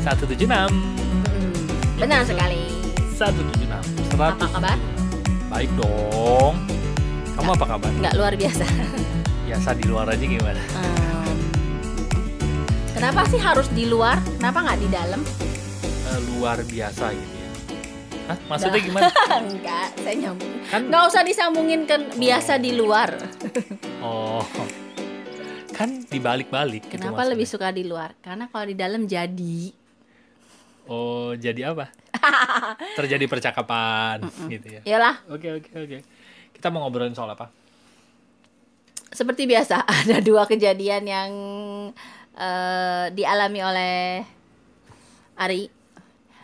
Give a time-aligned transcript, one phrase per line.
[0.00, 1.52] 176 Hmm,
[1.96, 2.60] benar sekali.
[3.12, 3.68] 176
[4.10, 4.78] Apa 100 kabar?
[5.48, 6.54] Baik dong
[7.32, 7.90] Kamu apa kabar?
[7.94, 8.64] Nggak luar biasa.
[9.50, 10.62] Biasa di luar aja gimana?
[10.62, 11.38] Em,
[12.92, 14.22] kenapa sih harus di luar?
[14.38, 15.20] Kenapa nggak di dalam?
[16.06, 17.48] Eh, luar biasa gitu ya
[18.28, 18.38] Hah?
[18.46, 19.10] Maksudnya gimana?
[19.42, 20.52] Enggak, saya nyambung.
[20.64, 23.10] Kan Nggak usah disambungin kan biasa di luar.
[23.98, 24.46] Oh
[25.74, 27.30] Kan dibalik-balik gitu Kenapa maksudnya.
[27.34, 28.14] lebih suka di luar?
[28.18, 29.74] Karena kalau di dalam jadi
[30.90, 31.86] Oh jadi apa?
[32.98, 35.98] Terjadi percakapan gitu ya Yalah, Oke oke oke
[36.50, 37.48] Kita mau ngobrolin soal apa?
[39.10, 41.30] seperti biasa ada dua kejadian yang
[42.38, 43.98] eh, dialami oleh
[45.40, 45.66] Ari.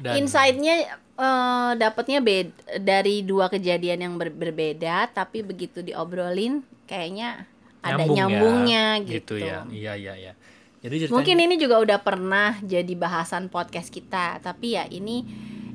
[0.02, 2.50] Dan Insight-nya eh, dapatnya bed
[2.82, 7.46] dari dua kejadian yang ber- berbeda, tapi begitu diobrolin kayaknya
[7.80, 9.34] ada nyambung ya, nyambungnya gitu.
[9.38, 10.32] ya Iya iya iya
[10.80, 15.24] Jadi ceritanya Mungkin ini juga udah pernah jadi bahasan podcast kita, tapi ya ini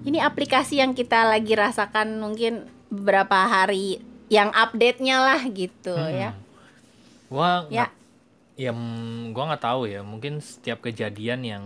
[0.02, 6.14] ini aplikasi yang kita lagi rasakan mungkin beberapa hari yang update-nya lah gitu Hmm.
[6.16, 6.30] ya.
[7.28, 7.88] Gua Ya.
[8.56, 11.66] ya mm, gua nggak tahu ya mungkin setiap kejadian yang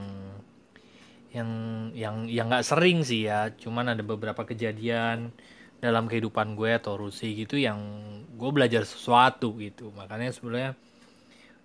[1.35, 1.49] yang
[1.91, 5.35] yang yang nggak sering sih ya cuman ada beberapa kejadian
[5.83, 7.75] dalam kehidupan gue atau Rusi gitu yang
[8.39, 10.79] gue belajar sesuatu gitu makanya sebenarnya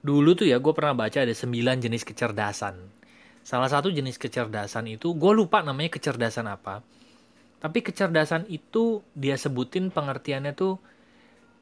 [0.00, 2.76] dulu tuh ya gue pernah baca ada 9 jenis kecerdasan
[3.44, 6.80] salah satu jenis kecerdasan itu gue lupa namanya kecerdasan apa
[7.60, 10.80] tapi kecerdasan itu dia sebutin pengertiannya tuh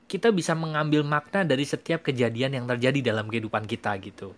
[0.08, 4.32] kita bisa mengambil makna dari setiap kejadian yang terjadi dalam kehidupan kita gitu.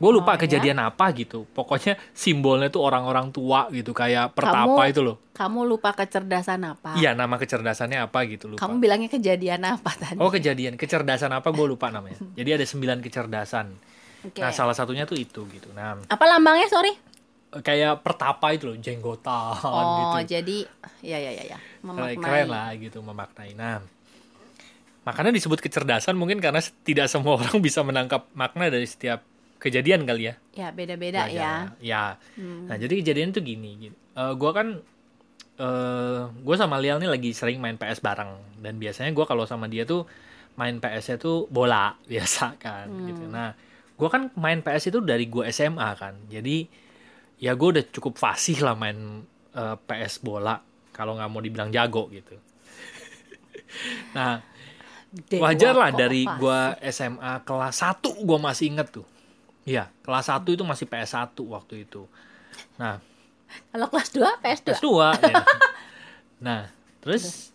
[0.00, 0.40] Gue lupa Oh, ya?
[0.40, 1.44] kejadian apa gitu.
[1.46, 5.16] Pokoknya simbolnya tuh orang-orang tua gitu kayak pertapa Kamu- itu loh.
[5.30, 6.96] Kamu lupa kecerdasan apa?
[6.96, 8.60] Iya nama kecerdasannya apa gitu lupa.
[8.60, 10.16] Kamu bilangnya kejadian apa tadi?
[10.16, 12.16] Oh kejadian kecerdasan apa gue lupa namanya.
[12.34, 13.76] Jadi ada 9 kecerdasan.
[14.22, 14.36] Oke.
[14.36, 15.68] Nah salah satunya tuh itu gitu.
[15.70, 16.96] Nah Apa lambangnya sorry?
[17.52, 20.38] kayak pertapa itu loh jenggotan Oh gitu.
[20.38, 20.58] jadi
[21.02, 22.14] ya ya ya ya memaknai.
[22.14, 23.52] keren lah gitu memaknai.
[23.52, 23.82] Nah,
[25.02, 29.26] makanya disebut kecerdasan mungkin karena tidak semua orang bisa menangkap makna dari setiap
[29.60, 30.34] kejadian kali ya.
[30.56, 31.76] Ya beda-beda ya.
[31.78, 32.16] Ya.
[32.34, 32.66] Hmm.
[32.66, 33.76] Nah, jadi kejadian tuh gini.
[33.76, 33.96] gini.
[34.16, 34.80] Eh, gua kan
[35.60, 38.32] eh gue sama Lial nih lagi sering main PS bareng
[38.64, 40.08] dan biasanya gua kalau sama dia tuh
[40.56, 43.06] main PS-nya tuh bola biasa kan Hmm.
[43.06, 43.24] gitu.
[43.28, 43.52] Nah,
[43.94, 46.16] gua kan main PS itu dari gua SMA kan.
[46.26, 46.64] Jadi
[47.40, 50.56] ya gue udah cukup fasih lah main eh, PS bola
[50.92, 52.36] kalau nggak mau dibilang jago gitu.
[54.16, 54.40] nah,
[55.10, 59.06] Dewa wajar lah dari gua SMA kelas 1 gua masih inget tuh.
[59.70, 62.10] Iya, kelas 1 itu masih PS1 waktu itu.
[62.74, 62.98] Nah,
[63.70, 64.66] Kalau kelas 2 PS2.
[64.66, 64.90] PS2
[65.30, 65.36] ya.
[66.40, 66.72] Nah,
[67.04, 67.52] terus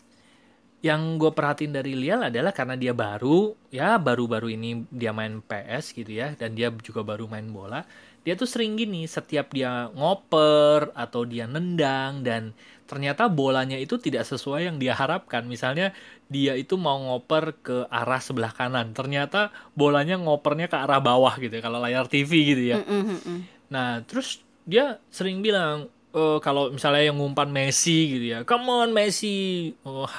[0.85, 5.97] yang gue perhatiin dari Lial adalah karena dia baru, ya baru-baru ini dia main PS
[5.97, 7.81] gitu ya, dan dia juga baru main bola.
[8.25, 12.57] Dia tuh sering gini, setiap dia ngoper atau dia nendang dan
[12.89, 15.45] ternyata bolanya itu tidak sesuai yang dia harapkan.
[15.45, 15.93] Misalnya
[16.25, 21.53] dia itu mau ngoper ke arah sebelah kanan, ternyata bolanya ngopernya ke arah bawah gitu
[21.53, 22.81] ya, kalau layar TV gitu ya.
[22.81, 23.39] Mm, mm, mm.
[23.69, 28.89] Nah, terus dia sering bilang eh, kalau misalnya yang ngumpan Messi gitu ya, come on
[28.89, 30.09] Messi, oh,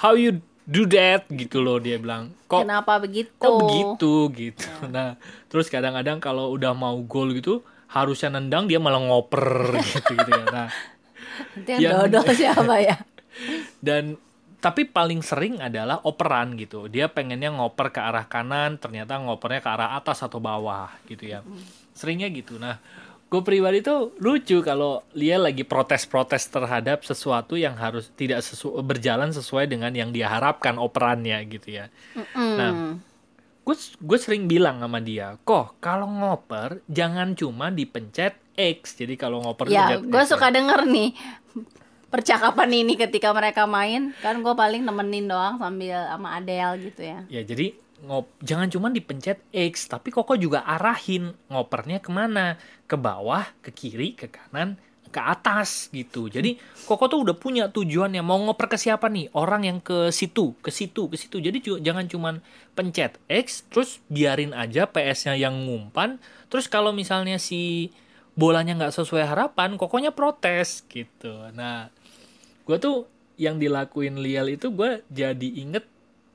[0.00, 0.40] how you
[0.72, 2.32] do that gitu loh dia bilang.
[2.48, 3.28] Kok Kenapa begitu?
[3.36, 4.68] kok begitu gitu.
[4.88, 9.44] Nah, terus kadang-kadang kalau udah mau gol gitu harusnya nendang dia malah ngoper
[9.84, 10.44] gitu gitu ya.
[10.48, 10.68] Nah,
[11.68, 12.96] yang Yang- dodol siapa ya?
[13.78, 14.16] dan
[14.62, 16.86] tapi paling sering adalah operan gitu.
[16.86, 21.42] Dia pengennya ngoper ke arah kanan, ternyata ngopernya ke arah atas atau bawah gitu ya.
[21.92, 22.62] Seringnya gitu.
[22.62, 22.78] Nah,
[23.32, 29.32] gue pribadi tuh lucu kalau dia lagi protes-protes terhadap sesuatu yang harus tidak sesu berjalan
[29.32, 31.88] sesuai dengan yang dia harapkan operannya gitu ya.
[32.36, 32.56] Mm.
[32.60, 32.72] Nah,
[33.64, 39.00] gue gue sering bilang sama dia, kok kalau ngoper jangan cuma dipencet X.
[39.00, 41.16] Jadi kalau ngoper ya, gue suka denger nih
[42.12, 44.12] percakapan ini ketika mereka main.
[44.20, 47.24] Kan gue paling nemenin doang sambil sama Adele gitu ya.
[47.32, 52.58] Ya jadi ngop jangan cuma dipencet X, tapi Koko juga arahin ngopernya ke mana,
[52.90, 54.74] ke bawah, ke kiri, ke kanan,
[55.12, 56.26] ke atas gitu.
[56.26, 56.58] Jadi
[56.88, 60.72] Koko tuh udah punya tujuannya mau ngoper ke siapa nih, orang yang ke situ, ke
[60.74, 61.38] situ, ke situ.
[61.38, 62.30] Jadi jangan cuma
[62.74, 66.18] pencet X, terus biarin aja PS-nya yang ngumpan.
[66.48, 67.92] Terus kalau misalnya si
[68.32, 71.52] bolanya nggak sesuai harapan, Kokonya protes gitu.
[71.52, 71.92] Nah,
[72.64, 73.04] gue tuh
[73.36, 75.84] yang dilakuin Lial itu gue jadi inget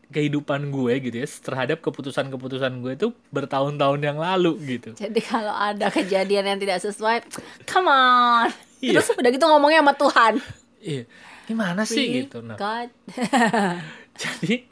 [0.08, 4.96] kehidupan gue gitu ya terhadap keputusan-keputusan gue itu bertahun-tahun yang lalu gitu.
[4.96, 7.28] Jadi kalau ada kejadian yang tidak sesuai,
[7.68, 8.48] come on.
[8.80, 9.00] Iya.
[9.00, 10.34] Terus udah gitu ngomongnya sama Tuhan.
[10.80, 11.04] Iya,
[11.44, 12.40] gimana sih Free gitu.
[12.40, 12.90] Nah, God.
[14.24, 14.64] jadi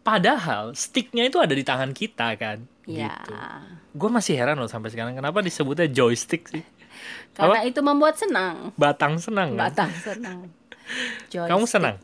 [0.00, 2.64] padahal sticknya itu ada di tangan kita kan.
[2.88, 3.12] Ya.
[3.12, 3.32] Gitu.
[3.92, 6.64] Gue masih heran loh sampai sekarang kenapa disebutnya joystick sih.
[7.36, 8.72] Karena itu membuat senang.
[8.74, 9.68] Batang senang kan?
[9.68, 10.38] Batang senang.
[11.28, 11.76] Kamu Joystick.
[11.76, 11.96] senang?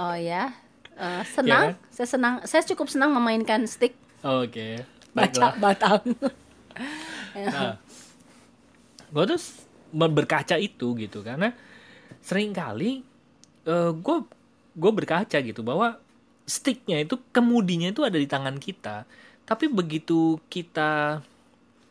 [0.00, 0.56] Oh ya.
[0.96, 1.72] Eh, senang.
[1.72, 1.90] Ya kan?
[1.90, 2.34] Saya senang.
[2.44, 4.84] Saya cukup senang memainkan stick Oke.
[5.12, 5.52] baca Baiklah.
[5.58, 6.02] batang.
[7.32, 7.80] Nah,
[9.08, 9.40] gue tuh
[9.92, 11.56] berkaca itu gitu karena
[12.20, 13.00] sering kali
[13.92, 14.16] gue
[14.76, 15.96] gue berkaca gitu bahwa
[16.44, 19.08] sticknya itu kemudinya itu ada di tangan kita
[19.48, 21.20] tapi begitu kita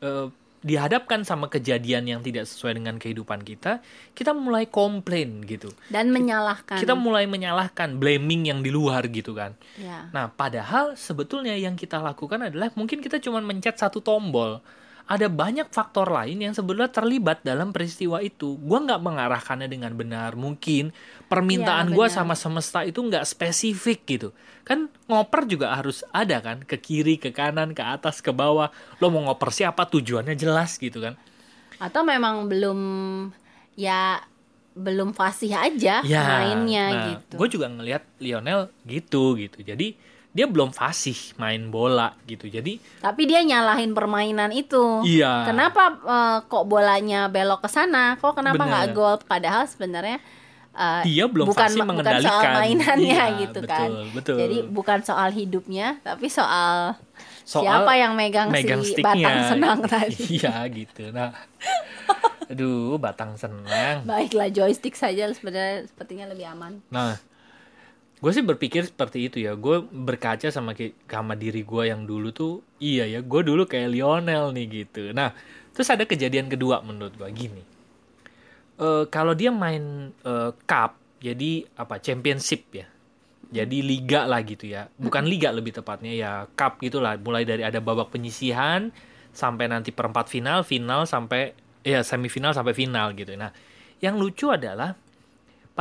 [0.02, 0.28] eh,
[0.62, 3.82] dihadapkan sama kejadian yang tidak sesuai dengan kehidupan kita
[4.14, 6.78] kita mulai komplain gitu Dan menyalahkan.
[6.78, 10.08] kita mulai menyalahkan blaming yang di luar gitu kan Ya.
[10.14, 14.62] Nah, padahal sebetulnya yang kita lakukan adalah mungkin kita cuma mencet satu tombol.
[15.10, 18.58] Ada banyak faktor lain yang sebenarnya terlibat dalam peristiwa itu.
[18.62, 20.38] Gua nggak mengarahkannya dengan benar.
[20.38, 20.94] Mungkin
[21.28, 22.18] permintaan gua benar.
[22.22, 24.30] sama semesta itu nggak spesifik gitu.
[24.62, 28.70] Kan ngoper juga harus ada kan, ke kiri, ke kanan, ke atas, ke bawah.
[29.02, 31.18] Lo mau ngoper siapa tujuannya jelas gitu kan.
[31.82, 32.80] Atau memang belum
[33.74, 34.22] ya
[34.72, 37.36] belum fasih aja Ya, mainnya nah, gitu.
[37.36, 39.60] Gue juga ngelihat Lionel gitu gitu.
[39.60, 40.00] Jadi
[40.32, 42.48] dia belum fasih main bola gitu.
[42.48, 45.04] Jadi Tapi dia nyalahin permainan itu.
[45.04, 45.44] Iya.
[45.44, 48.16] Kenapa eh, kok bolanya belok ke sana?
[48.16, 49.20] Kok kenapa nggak gol?
[49.22, 50.24] Padahal sebenarnya
[50.72, 52.54] eh, Dia belum bukan fasih bukan soal mengendalikan.
[52.56, 53.90] mainannya Iya, gitu betul, kan.
[54.16, 54.38] betul.
[54.40, 56.96] Jadi bukan soal hidupnya, tapi soal,
[57.44, 60.16] Soal siapa yang megang, megang si batang senang tadi.
[60.40, 61.12] Iya gitu.
[61.12, 61.36] Nah,
[62.48, 64.04] aduh batang senang.
[64.04, 66.80] Baiklah joystick saja sebenarnya sepertinya lebih aman.
[66.88, 67.20] Nah,
[68.22, 69.58] gue sih berpikir seperti itu ya.
[69.58, 70.78] Gue berkaca sama
[71.10, 75.10] sama diri gue yang dulu tuh, iya ya, gue dulu kayak Lionel nih gitu.
[75.12, 75.34] Nah,
[75.74, 77.64] terus ada kejadian kedua menurut gue gini.
[78.82, 82.88] Eh, kalau dia main eh, cup, jadi apa championship ya.
[83.52, 84.88] Jadi liga lah gitu ya.
[84.96, 87.20] Bukan liga lebih tepatnya ya cup gitulah.
[87.20, 88.90] Mulai dari ada babak penyisihan
[89.36, 91.52] sampai nanti perempat final, final sampai
[91.84, 93.36] ya semifinal sampai final gitu.
[93.36, 93.52] Nah,
[94.00, 94.96] yang lucu adalah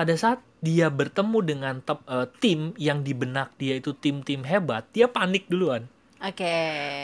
[0.01, 4.89] pada saat dia bertemu dengan tep- eh, tim yang di benak dia itu tim-tim hebat,
[4.91, 5.85] dia panik duluan.
[6.21, 6.57] Oke.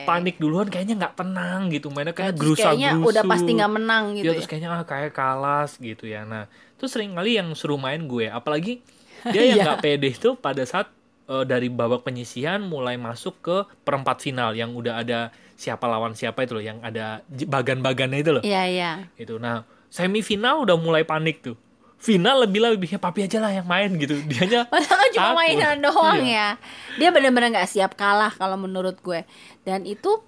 [0.04, 1.92] Panik duluan kayaknya nggak tenang gitu.
[1.92, 4.32] Mainnya kayak gerusa kayaknya udah pasti nggak menang ya, gitu.
[4.32, 6.24] terus kayaknya ah, kayak kalas gitu ya.
[6.24, 8.80] Nah, terus sering kali yang suruh main gue, apalagi
[9.32, 9.64] dia yang Iya.
[9.68, 10.88] nggak pede itu pada saat
[11.28, 16.44] eh, dari babak penyisihan mulai masuk ke perempat final yang udah ada siapa lawan siapa
[16.44, 18.42] itu loh, yang ada bagan-bagannya itu loh.
[18.44, 18.92] Iya iya.
[19.16, 19.36] Itu.
[19.36, 21.56] Nah, semifinal udah mulai panik tuh.
[21.96, 24.14] Final lebih lebihnya papi aja lah yang main gitu.
[24.22, 25.38] Dianya Padahal kan cuma takut.
[25.38, 26.54] mainan doang Iya.
[26.54, 26.98] ya.
[26.98, 29.24] Dia benar-benar nggak siap kalah kalau menurut gue.
[29.62, 30.20] Dan itu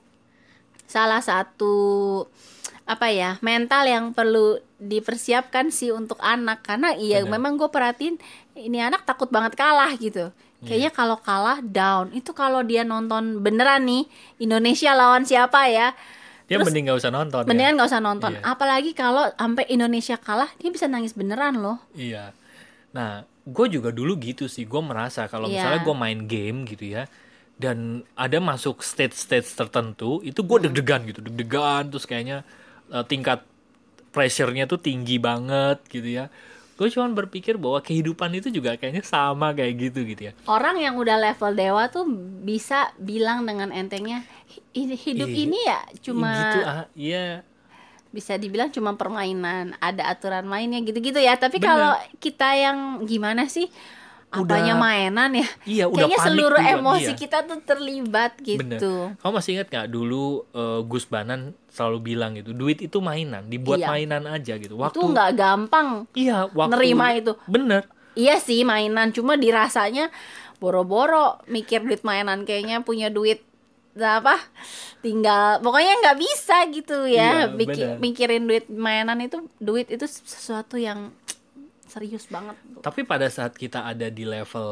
[0.85, 2.25] salah satu
[2.83, 7.37] apa ya mental yang perlu dipersiapkan sih untuk anak karena iya Benar.
[7.37, 8.17] memang gue perhatiin
[8.57, 13.85] ini anak takut banget kalah gitu kayaknya kalau kalah down itu kalau dia nonton beneran
[13.85, 14.09] nih
[14.41, 15.93] Indonesia lawan siapa ya
[16.49, 17.41] dia Terus, mending gak usah nonton.
[17.41, 17.47] ya.
[17.47, 18.41] mendingan nggak usah nonton Iya.
[18.43, 22.33] apalagi kalau sampai Indonesia kalah dia bisa nangis beneran loh Iya.
[22.89, 24.65] Nah, gue juga dulu gitu sih.
[24.65, 25.61] Gue merasa kalau Iya.
[25.61, 27.05] misalnya gue main game gitu ya,
[27.55, 30.65] dan ada masuk stage-stage tertentu, itu gue Hmm.
[30.69, 32.49] deg-degan gitu, deg-degan terus kayaknya
[32.89, 33.45] eh, tingkat
[34.09, 36.33] pressure-nya tuh tinggi banget gitu ya.
[36.79, 40.33] Gue cuman berpikir bahwa kehidupan itu juga kayaknya sama kayak gitu gitu ya.
[40.47, 42.07] orang yang udah level dewa tuh
[42.41, 44.23] bisa bilang dengan entengnya
[44.73, 45.43] "Hi- hidup Iya.
[45.43, 47.43] ini ya cuma gitu ah, iya.
[48.09, 53.67] bisa dibilang cuma permainan ada aturan mainnya gitu-gitu ya tapi kalau kita yang gimana sih
[54.29, 57.17] apanya Udah- mainan ya Iya, udah kayaknya panik seluruh duluan, emosi iya.
[57.17, 58.77] kita tuh terlibat Bener.
[58.77, 63.47] gitu Kamu masih ingat nggak dulu eh, Gus Banan selalu bilang gitu, duit itu mainan,
[63.47, 63.89] dibuat Iya.
[63.89, 64.75] mainan aja gitu.
[64.75, 67.33] Waktu itu nggak gampang Iya, waktu nerima itu.
[67.45, 67.89] Bener.
[68.13, 70.11] iya sih mainan cuma dirasanya
[70.59, 73.47] boro-boro mikir duit mainan kayaknya punya duit
[73.97, 74.39] apa
[74.99, 77.99] tinggal pokoknya nggak bisa gitu ya Iya, Biki- benar.
[77.99, 81.11] mikirin duit mainan itu duit itu sesuatu yang
[81.99, 84.71] serius banget Tapi pada saat kita ada di level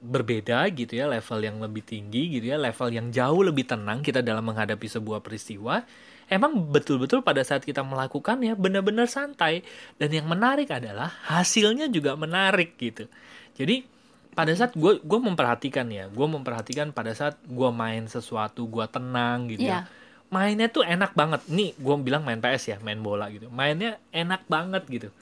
[0.00, 4.24] berbeda gitu ya, level yang lebih tinggi gitu ya, level yang jauh lebih tenang kita
[4.24, 5.84] dalam menghadapi sebuah peristiwa,
[6.32, 9.60] emang betul-betul pada saat kita melakukannya benar-benar santai
[10.00, 13.04] dan yang menarik adalah hasilnya juga menarik gitu.
[13.52, 13.84] Jadi
[14.32, 19.52] pada saat gue gue memperhatikan ya, gue memperhatikan pada saat gue main sesuatu, gue tenang
[19.52, 19.84] gitu Iya.
[19.84, 20.00] ya.
[20.32, 21.44] Mainnya tuh enak banget.
[21.52, 23.52] Nih gue bilang main PS ya, main bola gitu.
[23.52, 25.12] Mainnya enak banget gitu.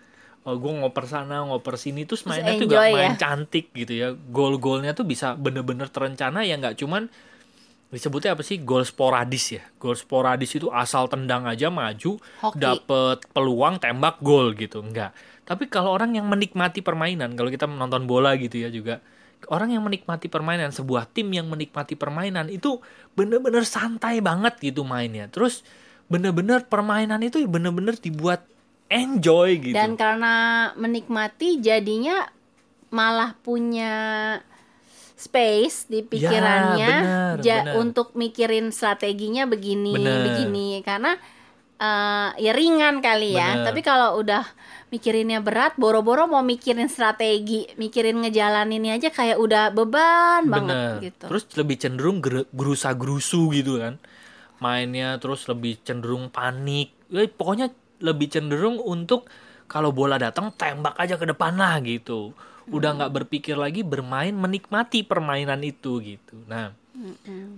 [0.40, 3.20] Oh, gue ngoper sana, ngoper sini, terus Terus mainnya tuh gak enjoy main ya.
[3.20, 4.09] cantik gitu ya.
[4.16, 7.12] Gol-golnya tuh bisa bener-bener terencana ya nggak cuman
[7.90, 9.62] disebutnya apa sih gol sporadis ya.
[9.76, 12.56] Gol sporadis itu asal tendang aja maju, Hoki.
[12.56, 15.12] dapet peluang tembak gol gitu, enggak.
[15.44, 19.02] Tapi kalau orang yang menikmati permainan, kalau kita menonton bola gitu ya juga,
[19.50, 22.78] orang yang menikmati permainan, sebuah tim yang menikmati permainan itu
[23.18, 25.26] bener-bener santai banget gitu mainnya.
[25.26, 25.66] Terus
[26.06, 28.47] bener-bener permainan itu bener-bener dibuat
[28.90, 29.73] enjoy gitu.
[29.73, 30.35] Dan karena
[30.75, 32.26] menikmati jadinya
[32.90, 33.94] malah punya
[35.14, 37.75] space di pikirannya Ya, bener, ja- bener.
[37.78, 40.20] untuk mikirin strateginya begini Bener.
[40.26, 41.14] begini karena
[41.76, 43.64] eh, ya ringan kali ya Bener.
[43.68, 44.42] tapi kalau udah
[44.88, 50.94] mikirinnya berat boro-boro mau mikirin strategi mikirin ngejalaninnya aja kayak udah beban banget Bener.
[51.00, 52.18] gitu Terus lebih cenderung
[52.50, 54.00] gerusa gerusu gitu kan.
[54.59, 56.92] Mainnya terus lebih cenderung panik.
[57.09, 59.28] Eh, pokoknya lebih cenderung untuk
[59.71, 62.35] kalau bola datang tembak aja ke depan lah gitu.
[62.71, 66.37] Udah nggak berpikir lagi bermain menikmati permainan itu gitu.
[66.47, 66.75] Nah,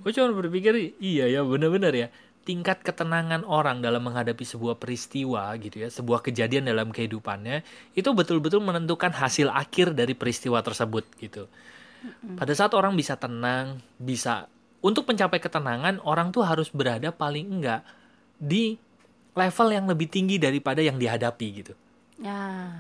[0.03, 2.09] gue cuma berpikir iya ya bener-bener ya.
[2.43, 7.63] Tingkat ketenangan orang dalam menghadapi sebuah peristiwa gitu ya sebuah kejadian dalam kehidupannya
[7.95, 11.47] itu betul-betul menentukan hasil akhir dari peristiwa tersebut gitu.
[12.35, 14.51] Pada saat orang bisa tenang bisa
[14.83, 17.87] untuk mencapai ketenangan orang tuh harus berada paling enggak
[18.43, 18.75] di
[19.33, 21.73] level yang lebih tinggi daripada yang dihadapi gitu
[22.21, 22.73] ya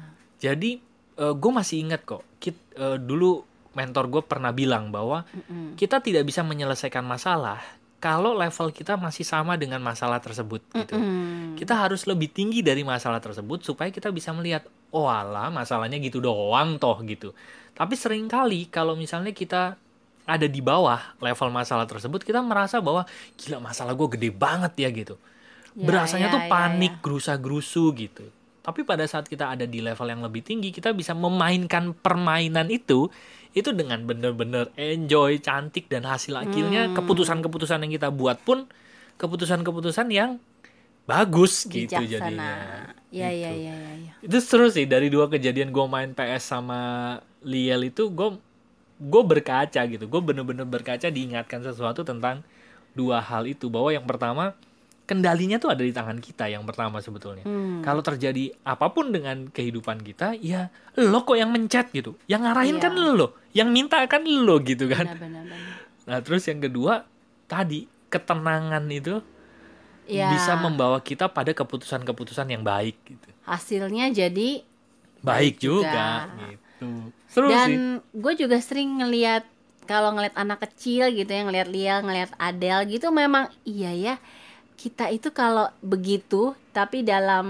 [0.42, 0.80] jadi
[1.12, 5.78] gue masih ingat kok kit, eh, dulu mentor gue pernah bilang bahwa Mm-mm.
[5.78, 7.62] kita tidak bisa menyelesaikan masalah
[8.02, 10.98] kalau level kita masih sama dengan masalah tersebut gitu.
[10.98, 11.54] Mm-mm.
[11.54, 16.18] Kita harus lebih tinggi dari masalah tersebut supaya kita bisa melihat oh alah masalahnya gitu
[16.18, 17.30] doang toh gitu.
[17.72, 19.78] Tapi sering kali kalau misalnya kita
[20.26, 23.06] ada di bawah level masalah tersebut kita merasa bahwa
[23.38, 25.14] gila masalah gue gede banget ya gitu.
[25.72, 27.00] Ya, Berasanya ya, tuh ya, panik, ya.
[27.00, 28.28] gerusa-gerusu gitu.
[28.62, 33.08] Tapi pada saat kita ada di level yang lebih tinggi, kita bisa memainkan permainan itu
[33.52, 36.96] itu dengan bener-bener enjoy, cantik dan hasil akhirnya Hmm.
[36.96, 38.64] keputusan-keputusan yang kita buat pun
[39.18, 40.40] keputusan-keputusan yang
[41.04, 42.54] bagus gitu bijaksana jadinya.
[43.12, 43.44] ya Gitu.
[43.44, 46.80] ya ya ya ya Itu seru sih dari dua kejadian gue main PS sama
[47.42, 48.38] Liel itu gue
[49.02, 50.04] gue berkaca gitu.
[50.06, 52.40] Gue bener-bener berkaca diingatkan sesuatu tentang
[52.94, 54.54] dua hal itu bahwa yang pertama
[55.02, 57.42] kendalinya tuh ada di tangan kita yang pertama sebetulnya.
[57.42, 57.82] Hmm.
[57.82, 62.14] Kalau terjadi apa pun dengan kehidupan kita, ya lo kok yang mencet gitu.
[62.26, 62.84] Yang ngarahin Iya.
[62.86, 65.06] kan lo, yang minta kan lo gitu kan.
[65.06, 67.06] benar benar benar Nah, terus yang kedua
[67.46, 69.22] tadi ketenangan itu
[70.04, 73.28] ya bisa membawa kita pada keputusan-keputusan yang baik gitu.
[73.46, 74.66] hasilnya jadi
[75.22, 76.06] Baik Baik juga, juga.
[76.50, 76.90] gitu.
[77.30, 77.70] Seru dan
[78.10, 79.46] gue juga sering ngelihat
[79.86, 84.14] kalau ngelihat anak kecil gitu ya ngelihat Liel ngelihat Adele gitu memang iya ya
[84.82, 87.46] kita itu kalau begitu tapi dalam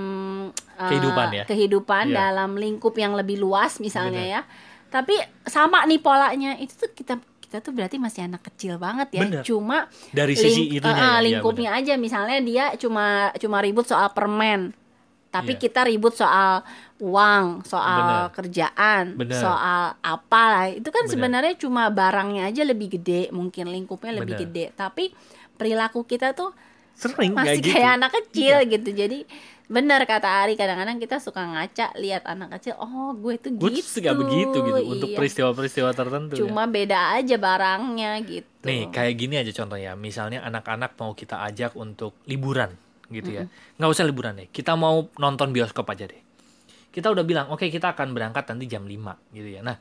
[0.76, 1.44] eh, Kehidupan ya?
[1.44, 2.16] kehidupan Iya.
[2.28, 4.34] dalam lingkup yang lebih luas misalnya Bener.
[4.34, 4.40] ya
[4.86, 9.22] tapi sama nih polanya itu tuh kita kita tuh berarti masih anak kecil banget ya
[9.22, 9.42] Bener.
[9.42, 13.84] cuma Dari sisi link- itunya eh, ya, iya, lingkupnya aja misalnya dia cuma cuma ribut
[13.84, 14.76] soal permen
[15.28, 15.60] tapi Iya.
[15.62, 16.60] kita ribut soal
[16.98, 18.24] uang soal Bener.
[18.30, 19.40] kerjaan Bener.
[19.40, 21.12] soal apa lah itu kan Bener.
[21.14, 24.44] sebenarnya cuma barangnya aja lebih gede mungkin lingkupnya lebih Bener.
[24.44, 25.08] gede tapi
[25.54, 26.52] perilaku kita tuh
[26.94, 27.74] Sering masih kayak gitu.
[27.74, 29.18] kayak anak kecil gitu jadi
[29.66, 34.04] benar kata Ari kadang-kadang kita suka ngaca lihat anak kecil oh gue tuh Gue gitu
[34.12, 35.16] begitu gitu untuk Iya.
[35.16, 36.40] peristiwa-peristiwa tertentu ya.
[36.44, 39.98] cuma beda aja barangnya gitu Nih, kayak gini aja contohnya.
[39.98, 42.70] Misalnya anak-anak mau kita ajak untuk liburan
[43.10, 43.50] gitu ya.
[43.74, 44.46] Nggak usah liburan deh.
[44.46, 46.22] Kita mau nonton bioskop aja deh.
[46.88, 49.66] Kita udah bilang, oke kita akan berangkat nanti jam 5 gitu ya.
[49.66, 49.74] Nah,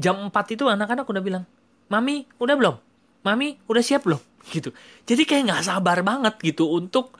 [0.00, 1.44] jam 4 itu anak-anak udah bilang,
[1.92, 2.76] Mami, udah belum?
[3.20, 4.22] Mami, udah siap belum?
[4.50, 4.74] Gitu.
[5.06, 7.14] Jadi kayak nggak sabar banget gitu untuk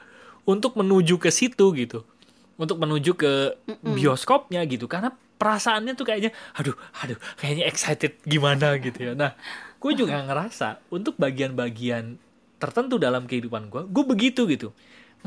[0.48, 2.02] untuk menuju ke situ gitu.
[2.58, 4.90] Untuk menuju ke bioskopnya gitu.
[4.90, 9.12] Karena perasaannya tuh kayaknya, aduh, aduh, kayaknya excited gimana gitu ya.
[9.18, 9.34] Nah,
[9.82, 12.14] gue juga ngerasa untuk bagian-bagian
[12.62, 14.70] tertentu dalam kehidupan gue, gue begitu gitu.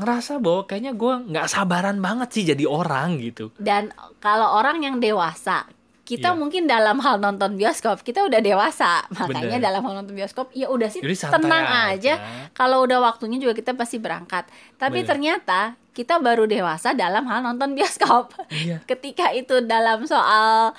[0.00, 3.52] Ngerasa bahwa kayaknya gue nggak sabaran banget sih jadi orang gitu.
[3.60, 3.92] Dan
[4.24, 5.68] kalau orang yang dewasa,
[6.06, 6.38] kita Iya.
[6.38, 9.66] mungkin dalam hal nonton bioskop kita udah dewasa, makanya Bener.
[9.66, 12.14] dalam hal nonton bioskop ya udah sih Jadi tenang aja.
[12.14, 12.14] aja.
[12.52, 14.46] Kalau udah waktunya juga kita pasti berangkat.
[14.74, 15.08] Tapi Bener.
[15.08, 15.60] ternyata
[15.90, 18.30] kita baru dewasa dalam hal nonton bioskop.
[18.48, 18.78] Iya.
[18.90, 20.70] Ketika itu dalam soal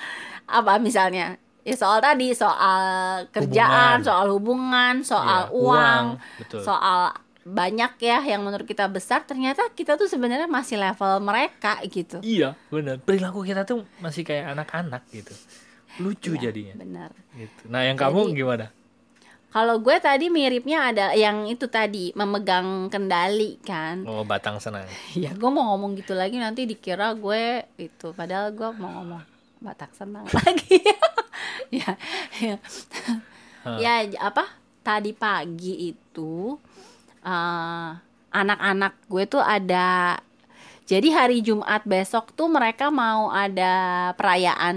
[0.44, 1.36] apa misalnya?
[1.60, 2.80] Ya soal tadi soal
[3.28, 4.08] kerjaan, Hubungan.
[4.08, 6.04] soal hubungan, soal Iya, uang,
[6.40, 6.60] betul.
[6.64, 7.12] soal
[7.48, 12.20] banyak ya yang menurut kita besar ternyata kita tuh sebenarnya masih level mereka gitu.
[12.20, 13.00] Iya, benar.
[13.00, 15.32] Perilaku kita tuh masih kayak anak-anak gitu.
[15.98, 16.74] Lucu Iya, jadinya.
[16.76, 17.10] Benar.
[17.32, 17.62] Gitu.
[17.66, 18.66] Nah, yang kamu Jadi- gimana?
[19.48, 24.04] Kalau gue tadi miripnya ada yang itu tadi memegang kendali kan.
[24.04, 24.84] Oh, batang senang.
[25.16, 29.24] Ya gue mau ngomong gitu lagi nanti dikira gue itu padahal gue mau ngomong
[29.58, 30.78] Batak senang lagi.
[31.72, 31.96] ya,
[32.38, 32.56] ya.
[33.80, 34.46] Ya apa?
[34.80, 36.54] Tadi pagi itu
[37.22, 37.88] eh,
[38.28, 40.18] anak-anak gue tuh ada
[40.88, 44.76] jadi hari Jumat besok tuh mereka mau ada perayaan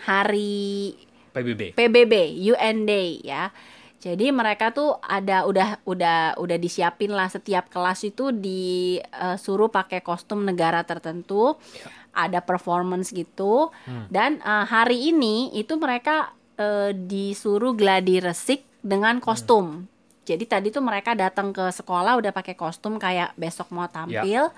[0.00, 0.96] hari
[1.36, 1.76] PBB.
[1.76, 2.14] PBB
[2.48, 3.52] UN Day ya.
[4.00, 10.44] Jadi mereka tuh ada udah udah udah disiapin lah setiap kelas itu disuruh pakai kostum
[10.44, 11.88] negara tertentu, Ya.
[12.28, 13.68] ada performance gitu.
[13.84, 14.08] Hmm.
[14.08, 19.88] Dan eh, hari ini itu mereka eh, disuruh gladi resik dengan kostum.
[20.24, 24.48] Jadi tadi tuh mereka datang ke sekolah udah pakai kostum kayak besok mau tampil.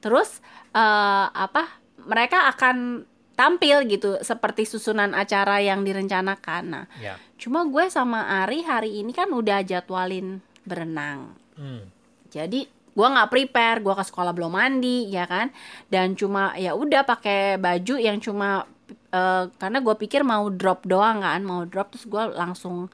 [0.00, 1.64] Terus eh, apa?
[2.06, 3.02] Mereka akan
[3.36, 6.62] tampil gitu seperti susunan acara yang direncanakan.
[6.68, 7.20] Nah, Ya.
[7.36, 11.36] cuma gue sama Ari hari ini kan udah jadwalin berenang.
[11.56, 11.84] Hmm.
[12.32, 15.52] Jadi gue nggak prepare, gue ke sekolah belum mandi, ya kan?
[15.92, 18.64] Dan cuma ya udah pakai baju yang cuma
[19.12, 22.88] eh, karena gue pikir mau drop doang kan, mau drop terus gue langsung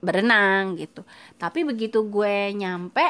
[0.00, 1.02] berenang gitu.
[1.36, 3.04] Tapi begitu gue nyampe,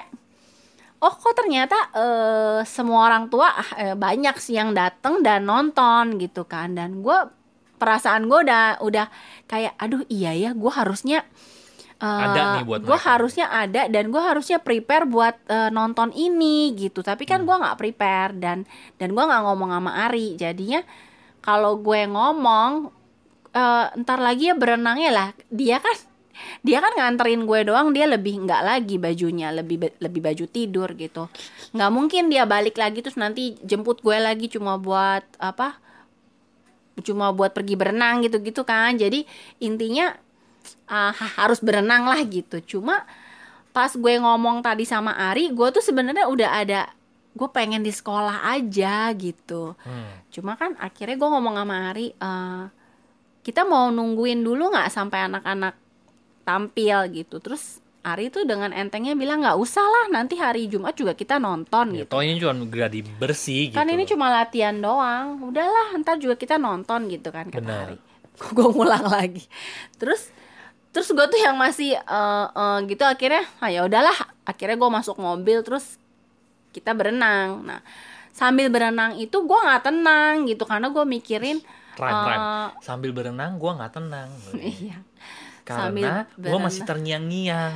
[0.99, 6.45] oh kok ternyata eh, semua orang tua eh, banyak sih yang dateng dan nonton gitu
[6.49, 6.75] kan.
[6.75, 7.19] Dan gue
[7.79, 9.07] perasaan gue udah udah
[9.47, 11.23] kayak, aduh iya ya, gue harusnya
[11.99, 17.03] Ada nih buat gue harusnya ada dan gue harusnya prepare buat eh, nonton ini gitu
[17.03, 17.47] tapi kan Hmm.
[17.47, 18.59] gue nggak prepare dan
[19.03, 20.79] dan gue nggak ngomong sama Ari jadinya
[21.43, 22.95] kalau gue ngomong
[23.51, 25.97] eh, ntar lagi ya berenangnya lah dia kan
[26.63, 31.31] dia kan nganterin gue doang dia lebih nggak lagi bajunya lebih lebih baju tidur gitu.
[31.75, 35.79] Nggak mungkin dia balik lagi terus nanti jemput gue lagi cuma buat apa
[36.99, 38.97] cuma buat pergi berenang gitu-gitu kan.
[38.99, 39.25] Jadi
[39.63, 40.15] intinya
[40.91, 42.59] ah, harus berenang lah gitu.
[42.79, 43.07] Cuma
[43.79, 46.81] pas gue ngomong tadi sama Ari gue tuh sebenarnya udah ada
[47.39, 49.79] gue pengen di sekolah aja gitu.
[49.87, 50.27] Hmm.
[50.35, 52.65] cuma kan akhirnya gue ngomong sama Ari eh,
[53.47, 55.79] kita mau nungguin dulu nggak sampai anak-anak
[56.49, 61.13] tampil gitu terus Ari tuh dengan entengnya bilang nggak usah lah nanti hari Jumat juga
[61.13, 63.77] kita nonton Ya, gitu toh ini cuma gladi bersih gitu.
[63.77, 67.85] kan ini cuma latihan doang udahlah ntar juga kita nonton gitu kan kata Benar.
[67.87, 67.97] Ari
[68.57, 69.45] gue ngulang lagi
[69.97, 70.33] terus
[70.89, 75.17] terus gue tuh yang masih eh, eh, gitu akhirnya ah ya udahlah akhirnya gue masuk
[75.19, 76.01] mobil terus
[76.71, 77.81] kita berenang nah
[78.31, 81.59] sambil berenang itu gue nggak tenang gitu karena gue mikirin
[81.99, 82.39] Rhyme, rhyme.
[82.39, 84.31] eh, Sambil berenang gua nggak tenang.
[84.63, 85.03] iya
[85.69, 87.75] Karena gua masih terngiang-ngiang.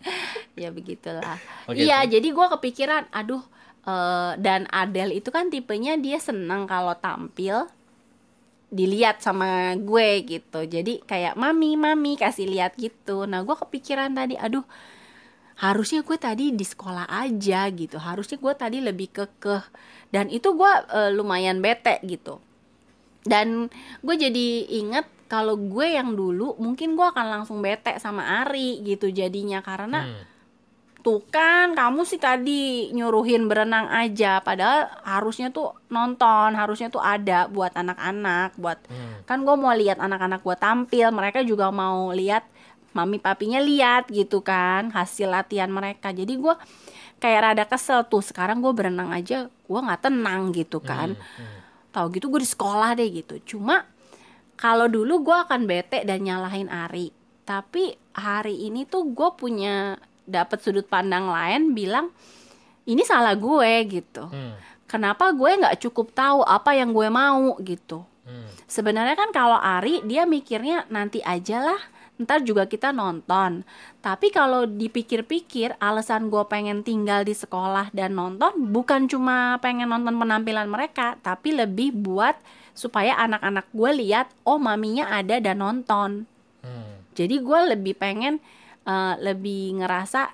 [0.62, 1.38] ya begitulah.
[1.68, 3.42] Oke, iya jadi gue kepikiran aduh
[3.84, 7.68] eh, dan Adele itu kan tipenya dia senang kalau tampil
[8.70, 10.60] dilihat sama gue gitu.
[10.62, 13.26] Jadi kayak mami mami kasih lihat gitu.
[13.26, 14.62] Nah gue kepikiran tadi aduh
[15.60, 17.98] harusnya gue tadi di sekolah aja gitu.
[17.98, 19.64] Harusnya gue tadi lebih kekeh.
[20.14, 22.38] Dan itu gue eh, lumayan bete gitu.
[23.20, 23.68] Dan
[24.00, 24.48] gue jadi
[24.80, 29.62] inget kalau gue yang dulu mungkin gue akan langsung bete sama Ari gitu jadinya.
[29.62, 30.26] Karena Hmm.
[31.00, 34.42] tuh kan kamu sih tadi nyuruhin berenang aja.
[34.42, 39.22] Padahal harusnya tuh nonton harusnya tuh ada buat anak-anak buat Hmm.
[39.22, 41.14] kan gue mau lihat anak-anak gue tampil.
[41.14, 42.42] Mereka juga mau lihat
[42.90, 46.10] mami papinya lihat gitu kan hasil latihan mereka.
[46.10, 46.54] Jadi gue
[47.22, 48.18] kayak rada kesel tuh.
[48.20, 51.14] Sekarang gue berenang aja gue nggak tenang gitu kan.
[51.14, 51.58] Hmm, hmm.
[51.94, 53.38] tahu gitu gue di sekolah deh gitu.
[53.46, 53.86] Cuma
[54.60, 57.08] kalau dulu gue akan bete dan nyalahin Ari.
[57.48, 59.96] Tapi hari ini tuh gue punya
[60.28, 62.12] dapat sudut pandang lain bilang
[62.84, 64.28] ini salah gue gitu.
[64.28, 64.54] Hmm.
[64.84, 67.56] kenapa gue nggak cukup tahu apa yang gue mau?
[67.64, 68.04] gitu.
[68.20, 68.46] Hmm.
[68.68, 71.80] sebenarnya kan kalau Ari dia mikirnya nanti aja lah
[72.20, 73.64] ntar juga kita nonton.
[74.04, 80.20] Tapi kalau dipikir-pikir alasan gue pengen tinggal di sekolah dan nonton bukan cuma pengen nonton
[80.20, 82.36] penampilan mereka tapi lebih buat
[82.72, 86.26] supaya anak-anak gue lihat oh maminya ada dan nonton
[86.60, 87.00] Hmm.
[87.16, 88.36] jadi gue lebih pengen
[88.84, 90.28] eh, lebih ngerasa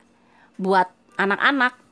[0.59, 1.87] buat anak-anak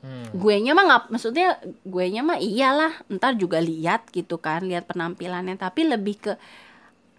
[0.00, 0.32] Hmm.
[0.32, 4.88] gue nya mah nggak maksudnya gue nya mah iyalah ntar juga lihat gitu kan lihat
[4.88, 6.32] penampilannya tapi lebih ke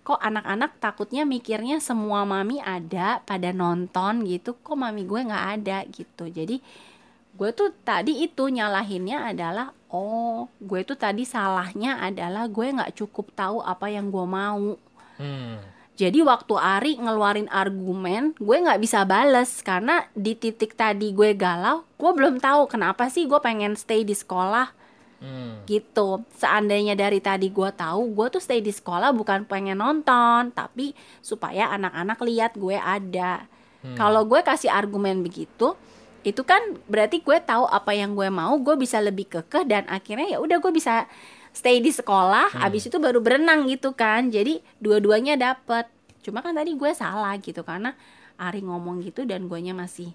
[0.01, 5.85] kok anak-anak takutnya mikirnya semua mami ada pada nonton gitu kok mami gue nggak ada
[5.93, 6.57] gitu jadi
[7.41, 13.33] gue tuh tadi itu nyalahinnya adalah oh gue tuh tadi salahnya adalah gue nggak cukup
[13.33, 14.77] tahu apa yang gue mau
[15.17, 15.57] Hmm.
[15.97, 21.85] jadi waktu Ari ngeluarin argumen, gue nggak bisa bales karena di titik tadi gue galau,
[21.93, 24.73] gue belum tahu kenapa sih gue pengen stay di sekolah
[25.21, 25.61] Hmm.
[25.69, 26.25] gitu.
[26.33, 31.69] Seandainya dari tadi gue tahu, gue tuh stay di sekolah bukan pengen nonton, tapi supaya
[31.77, 33.45] anak-anak lihat gue ada.
[33.85, 33.93] Hmm.
[33.93, 35.77] Kalau gue kasih argumen begitu,
[36.21, 40.35] itu kan berarti gue tahu apa yang gue mau, gue bisa lebih kekeh dan akhirnya
[40.35, 41.09] ya udah gue bisa
[41.51, 42.63] stay di sekolah, Hmm.
[42.63, 44.29] abis itu baru berenang gitu kan.
[44.29, 45.89] Jadi dua-duanya dapet.
[46.21, 47.97] Cuma kan tadi gue salah gitu karena
[48.37, 50.13] Ari ngomong gitu dan guanya masih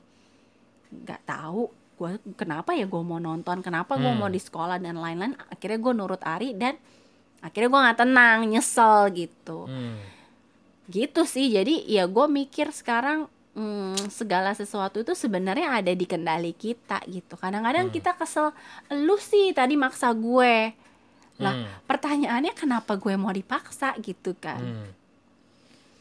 [0.86, 1.66] nggak tahu
[1.96, 4.20] gue kenapa ya gue mau nonton, kenapa gue Hmm.
[4.20, 5.32] mau di sekolah dan lain-lain.
[5.48, 6.76] Akhirnya gue nurut Ari dan
[7.40, 9.66] akhirnya gue nggak tenang, nyesel gitu.
[9.66, 9.98] Hmm.
[10.86, 16.52] gitu sih jadi ya gue mikir sekarang hmm, segala sesuatu itu sebenarnya ada di kendali
[16.52, 17.94] kita gitu kadang-kadang Hmm.
[17.94, 18.52] kita kesel
[18.94, 20.76] lu sih tadi maksa gue
[21.36, 21.68] lah Hmm.
[21.84, 24.88] pertanyaannya kenapa gue mau dipaksa gitu kan Hmm.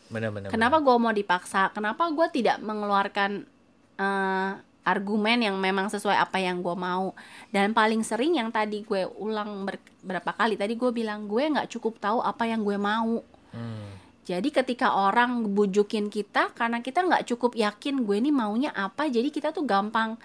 [0.05, 0.47] Benar-benar.
[0.47, 3.47] kenapa gue mau dipaksa kenapa gue tidak mengeluarkan
[3.95, 4.51] eh,
[4.83, 7.15] argumen yang memang sesuai apa yang gue mau
[7.49, 11.71] dan paling sering yang tadi gue ulang ber- berapa kali tadi gue bilang gue nggak
[11.71, 13.94] cukup tahu apa yang gue mau Hmm.
[14.25, 19.29] Jadi ketika orang bujukin kita karena kita nggak cukup yakin gue ini maunya apa, jadi
[19.29, 20.17] kita tuh gampang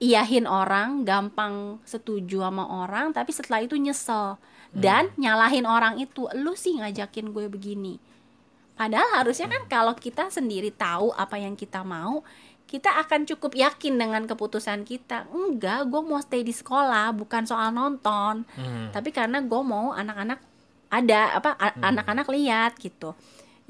[0.00, 4.40] iyahin orang, gampang setuju sama orang, tapi setelah itu nyesel
[4.72, 8.00] dan nyalahin orang itu, lu sih ngajakin gue begini.
[8.72, 12.24] Padahal harusnya kan kalau kita sendiri tahu apa yang kita mau,
[12.64, 15.28] kita akan cukup yakin dengan keputusan kita.
[15.28, 18.88] Enggak, gue mau stay di sekolah, bukan soal nonton Hmm.
[18.96, 20.40] tapi karena gue mau anak-anak
[20.88, 21.84] ada apa Hmm.
[21.94, 23.12] anak-anak lihat gitu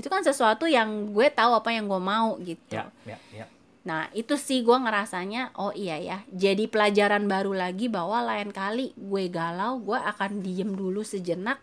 [0.00, 2.74] itu kan sesuatu yang gue tahu apa yang gue mau gitu.
[2.74, 3.44] Ya, ya, ya.
[3.82, 8.94] nah itu sih gue ngerasanya oh iya ya jadi pelajaran baru lagi bahwa lain kali
[8.94, 11.58] gue galau gue akan diem dulu sejenak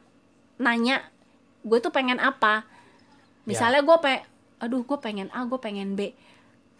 [0.59, 0.99] nanya
[1.63, 2.63] gue tuh pengen apa?
[3.43, 4.13] Misalnya gue pe
[4.59, 6.11] aduh gue pengen A gue pengen B.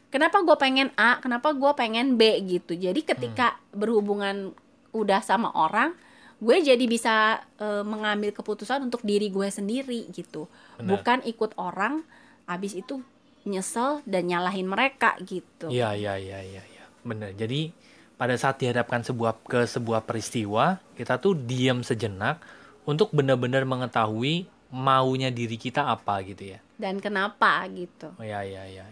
[0.09, 2.75] Kenapa gue pengen A kenapa gue pengen B gitu.
[2.75, 4.53] Jadi ketika berhubungan
[4.91, 5.93] udah sama orang
[6.39, 7.15] gue jadi bisa
[7.60, 10.47] eh, mengambil keputusan untuk diri gue sendiri gitu
[10.80, 11.04] Benar.
[11.04, 12.08] bukan ikut orang
[12.47, 13.04] habis itu
[13.43, 16.84] nyesel dan nyalahin mereka gitu Iya, iya, iya, iya, iya.
[17.04, 17.32] Benar.
[17.36, 17.71] Jadi
[18.15, 22.43] pada saat dihadapkan sebuah ke sebuah peristiwa, kita tuh diam sejenak
[22.84, 26.60] untuk benar-benar mengetahui maunya diri kita apa gitu ya.
[26.78, 28.86] dan kenapa gitu Oh, iya, iya, iya.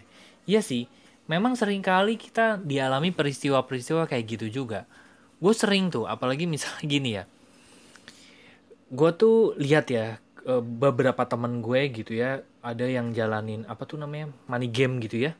[0.43, 0.87] Iya sih.
[1.27, 4.87] Memang sering kali kita dialami peristiwa-peristiwa kayak gitu juga.
[5.37, 7.23] Gue sering tuh, apalagi misalnya gini ya.
[8.87, 13.99] Gue tuh lihat ya eh, beberapa temen gue gitu ya, ada yang jalanin apa tuh
[13.99, 15.31] namanya money game gitu ya.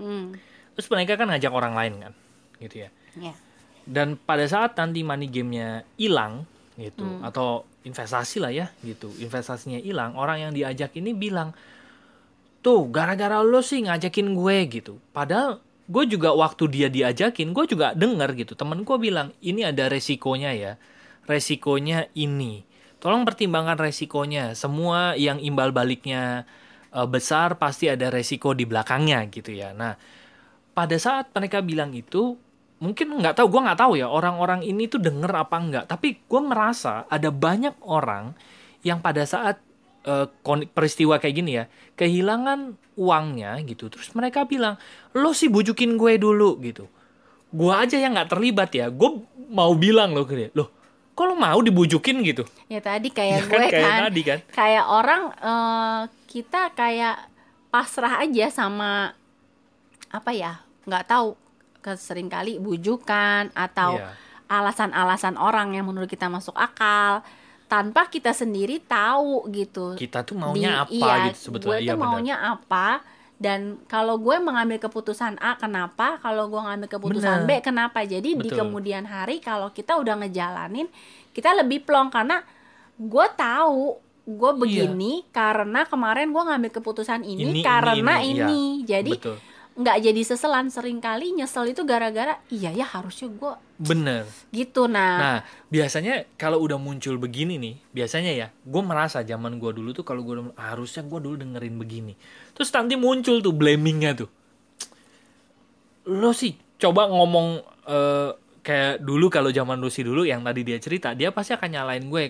[0.00, 0.34] hmm
[0.74, 2.12] Terus mereka kan ngajak orang lain kan,
[2.58, 2.88] gitu ya.
[3.14, 3.30] ya
[3.86, 7.22] Dan pada saat nanti money gamenya hilang gitu, Hmm.
[7.22, 11.54] atau investasi lah ya gitu, investasinya hilang, orang yang diajak ini bilang,
[12.58, 14.98] tuh gara-gara lo sih ngajakin gue gitu.
[15.14, 18.56] Padahal gue juga waktu dia diajakin, gue juga denger gitu.
[18.56, 20.72] Temen gue bilang, ini ada resikonya ya,
[21.28, 22.64] resikonya ini.
[23.00, 24.56] Tolong pertimbangkan resikonya.
[24.56, 26.44] Semua yang imbal baliknya
[26.94, 29.72] eh, besar pasti ada resiko di belakangnya gitu ya.
[29.76, 29.96] Nah,
[30.74, 32.36] pada saat mereka bilang itu
[32.82, 36.40] mungkin nggak tahu gue nggak tahu ya orang-orang ini tuh denger apa enggak tapi gue
[36.42, 38.34] merasa ada banyak orang
[38.84, 39.56] yang pada saat
[40.44, 41.64] kon- peristiwa kayak gini ya
[41.96, 44.76] kehilangan uangnya gitu terus mereka bilang
[45.16, 46.86] lo sih bujukin gue dulu gitu
[47.54, 49.10] gue aja yang nggak terlibat ya gue
[49.50, 50.68] mau bilang loh ke dia loh
[51.14, 52.42] kok lo mau dibujukin gitu?
[52.66, 54.00] Ya tadi Ya kayak kan, gue kayak kan.
[54.04, 54.38] tadi kan.
[54.50, 57.16] kayak orang eh, kita kayak
[57.68, 59.14] pasrah aja sama
[60.08, 61.34] apa ya nggak tahu
[61.94, 64.10] sering kali bujukan atau Iya.
[64.48, 67.20] alasan-alasan orang yang menurut kita masuk akal
[67.66, 69.94] tanpa kita sendiri tahu gitu.
[69.94, 71.76] Kita tuh maunya apa Di- iya, gitu sebetulnya.
[71.76, 72.86] gue Iya, tuh maunya apa
[73.34, 77.60] dan kalau gue mengambil keputusan A kenapa kalau gue ngambil keputusan Benar.
[77.60, 78.62] B kenapa jadi di Betul.
[78.62, 80.86] kemudian hari kalau kita udah ngejalanin
[81.34, 82.46] kita lebih plong karena
[82.94, 87.44] gue tahu gue begini karena kemarin gue ngambil keputusan ini, Iya.
[87.44, 88.84] Ini, ini, karena ini, ini, iya.
[88.98, 89.36] jadi betul
[89.74, 94.22] nggak jadi seselan sering kali nyesel itu gara-gara iya ya harusnya gue bener
[94.54, 99.74] gitu nah, Nah, biasanya kalau udah muncul begini nih, biasanya ya, gue merasa zaman gue
[99.74, 102.14] dulu tuh kalau gue harusnya gue dulu dengerin begini.
[102.54, 104.30] Terus nanti muncul tuh blamingnya tuh.
[106.06, 107.48] Lo sih coba ngomong
[107.90, 108.30] eh,
[108.62, 112.24] kayak dulu kalau zaman Lucy dulu yang tadi dia cerita, dia pasti akan nyalain gue.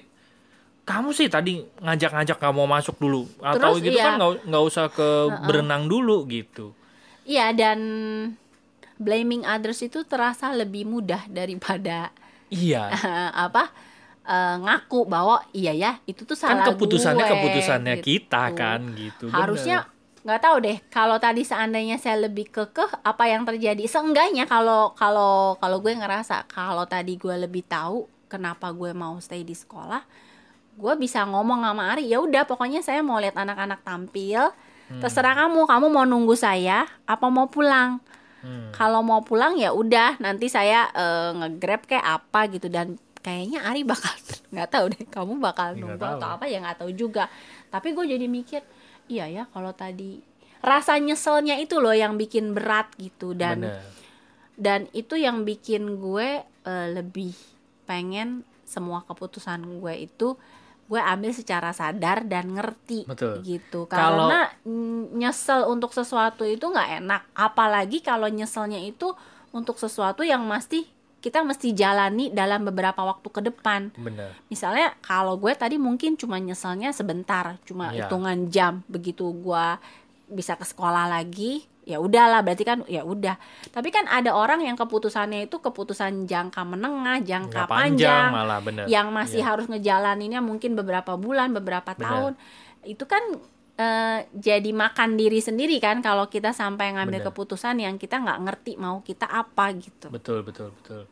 [0.84, 4.04] Kamu sih tadi ngajak-ngajak gak mau masuk dulu atau Terus, gitu iya.
[4.04, 5.08] kan nggak nggak usah ke
[5.48, 6.76] berenang dulu gitu.
[7.24, 7.80] iya dan
[8.96, 12.10] blaming others itu terasa lebih mudah daripada
[12.52, 12.88] Iya.
[13.46, 13.72] apa
[14.22, 18.04] eh, ngaku bahwa iya ya itu tuh kan salah keputusannya gue, keputusannya gitu.
[18.06, 19.26] kita kan gitu.
[19.28, 19.88] harusnya
[20.24, 25.60] nggak tahu deh kalau tadi seandainya saya lebih kekeh apa yang terjadi seenggaknya kalau kalau
[25.60, 30.00] kalau gue ngerasa kalau tadi gue lebih tahu kenapa gue mau stay di sekolah
[30.74, 34.48] gue bisa ngomong sama Ari ya udah pokoknya saya mau lihat anak-anak tampil
[34.84, 35.00] Hmm.
[35.00, 38.04] terserah kamu kamu mau nunggu saya apa mau pulang
[38.44, 38.68] Hmm.
[38.76, 43.88] kalau mau pulang ya udah nanti saya eh, nge-grab kayak apa gitu dan kayaknya Ari
[43.88, 44.12] bakal
[44.52, 46.20] nggak tahu deh kamu bakal nunggu tahu.
[46.20, 47.32] atau apa ya nggak tahu juga
[47.72, 48.60] tapi gue jadi mikir
[49.08, 50.20] iya ya kalau tadi
[50.60, 53.80] rasa nyeselnya itu loh yang bikin berat gitu dan Bener.
[54.60, 57.32] dan itu yang bikin gue eh, lebih
[57.88, 60.36] pengen semua keputusan gue itu
[60.84, 63.40] gue ambil secara sadar dan ngerti Betul.
[63.40, 69.16] gitu karena mm, nyesel untuk sesuatu itu nggak enak apalagi kalau nyeselnya itu
[69.50, 70.84] untuk sesuatu yang mesti
[71.24, 76.36] kita mesti jalani dalam beberapa waktu ke depan bener misalnya kalau gue tadi mungkin cuma
[76.36, 78.04] nyeselnya sebentar cuma Iya.
[78.04, 79.66] hitungan jam begitu gue
[80.26, 83.36] bisa ke sekolah lagi ya udahlah berarti kan ya udah
[83.68, 88.60] tapi kan ada orang yang keputusannya itu keputusan jangka menengah jangka nggak panjang panjang malah
[88.64, 89.48] bener yang masih Iya.
[89.52, 92.00] harus ngejalaninnya mungkin beberapa bulan beberapa Benar.
[92.00, 92.32] tahun
[92.88, 93.20] itu kan
[93.76, 97.28] eh, jadi makan diri sendiri kan kalau kita sampai ngambil Benar.
[97.28, 101.04] keputusan yang kita nggak ngerti mau kita apa gitu Betul, betul, betul.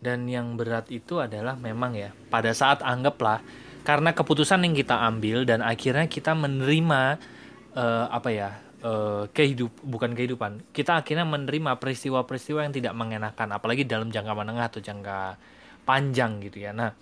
[0.00, 3.44] Dan yang berat itu adalah memang ya, pada saat anggaplah
[3.84, 7.20] karena keputusan yang kita ambil dan akhirnya kita menerima
[7.74, 8.50] eh, apa ya?
[8.80, 10.72] eh, kehidup bukan kehidupan.
[10.72, 15.36] Kita akhirnya menerima peristiwa-peristiwa yang tidak mengenakan apalagi dalam jangka menengah atau jangka
[15.84, 16.72] panjang gitu ya.
[16.72, 16.96] Nah,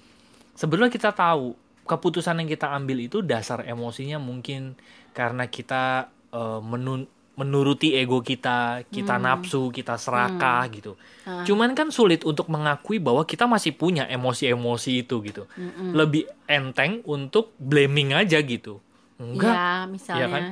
[0.58, 1.54] sebelumnya kita tahu
[1.88, 4.74] keputusan yang kita ambil itu dasar emosinya mungkin
[5.14, 10.98] karena kita eh, menun- menuruti ego kita, kita nafsu, kita serakah gitu.
[11.22, 11.46] Ah.
[11.46, 15.46] Cuman kan sulit untuk mengakui bahwa kita masih punya emosi-emosi itu gitu.
[15.94, 18.82] Lebih enteng untuk blaming aja gitu.
[19.18, 19.50] Enggak.
[19.54, 20.26] ya misalnya.
[20.30, 20.42] Kan?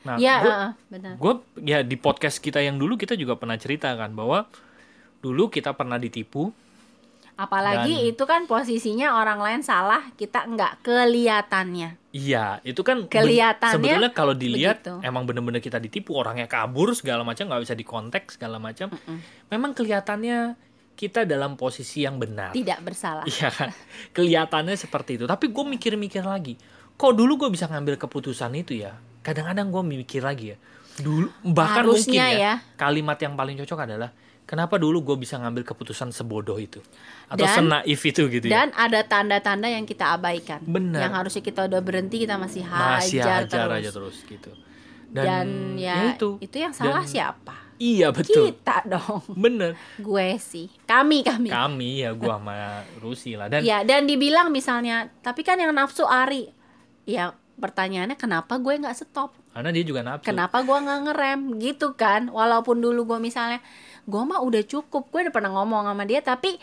[0.00, 1.12] Nah, ya eh, benar.
[1.20, 4.48] gue ya di podcast kita yang dulu kita juga pernah cerita kan bahwa
[5.20, 6.52] dulu kita pernah ditipu.
[7.36, 11.96] Apalagi Dan- itu kan posisinya orang lain salah kita nggak kelihatannya.
[12.12, 14.94] Iya itu kan Kelihatannya sebetulnya kalau dilihat begitu.
[15.00, 18.92] emang bener-bener kita ditipu orangnya kabur segala macam nggak bisa dikontak segala macam.
[19.48, 20.52] Memang kelihatannya
[21.00, 22.52] kita dalam posisi yang benar.
[22.52, 23.24] Tidak bersalah.
[23.24, 23.72] Iya kan?
[24.12, 25.24] Kelihatannya seperti itu.
[25.24, 26.60] Tapi gue mikir-mikir lagi
[27.00, 28.92] kok dulu gue bisa ngambil keputusan itu ya?
[29.24, 30.58] Kadang-kadang gue mikir lagi ya.
[31.00, 32.76] Dulu bahkan Harusnya mungkin ya, ya.
[32.76, 34.12] kalimat yang paling cocok adalah
[34.44, 36.84] kenapa dulu gue bisa ngambil keputusan sebodoh itu?
[37.24, 38.52] Atau Dan- senaif itu gitu ya.
[38.52, 40.60] dan ada tanda-tanda yang kita abaikan.
[40.60, 41.00] Benar.
[41.08, 44.16] yang harusnya kita udah berhenti kita masih masih hajar hajar terus aja terus.
[44.28, 44.50] gitu.
[45.10, 46.36] Dan, ya, itu.
[46.38, 47.54] itu yang salah Dan- siapa?
[47.80, 48.52] Iya betul.
[48.52, 49.24] Kita dong.
[49.32, 50.68] Bener gue sih.
[50.84, 51.48] Kami kami.
[51.48, 53.48] Kami ya gue sama Rusi lah.
[53.48, 56.59] Dan ya dan dibilang misalnya tapi kan yang nafsu Ari
[57.04, 59.36] ya pertanyaannya kenapa gue nggak stop?
[59.52, 61.40] Karena dia juga nafsu kenapa gue nggak ngerem?
[61.60, 62.32] Gitu kan.
[62.32, 63.60] Walaupun dulu gue misalnya
[64.08, 65.12] gue mah udah cukup.
[65.12, 66.56] Gue udah pernah ngomong sama dia tapi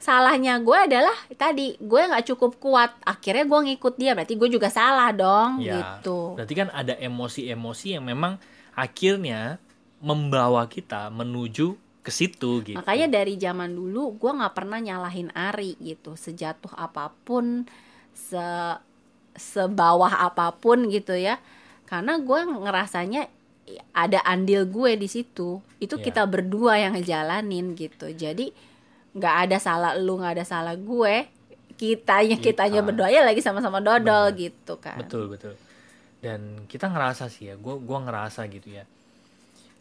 [0.00, 2.90] salahnya gue adalah tadi gue nggak cukup kuat.
[3.06, 4.12] Akhirnya gue ngikut dia.
[4.18, 5.62] Berarti gue juga salah dong.
[5.62, 6.34] Ya, gitu.
[6.34, 8.36] Berarti kan ada emosi-emosi yang memang
[8.74, 9.62] akhirnya
[10.00, 12.80] membawa kita menuju ke situ gitu.
[12.80, 16.16] makanya dari zaman dulu gue nggak pernah nyalahin Ari gitu.
[16.16, 17.68] Sejatuh apa pun
[18.16, 18.40] se
[19.34, 21.38] sebawah apa pun gitu ya
[21.84, 23.26] karena gue ngerasanya
[23.92, 26.02] ada andil gue di situ itu Ya.
[26.02, 28.50] kita berdua yang ngejalanin gitu jadi
[29.10, 31.26] nggak ada salah lu nggak ada salah gue
[31.74, 32.66] kitanya Kita.
[32.66, 34.36] kitanya berdua ya lagi sama-sama dodol Benar.
[34.36, 35.54] gitu kan Betul betul.
[36.20, 38.84] Dan kita ngerasa sih ya, gua gua ngerasa gitu ya.